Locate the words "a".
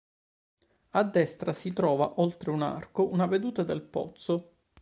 0.93-1.03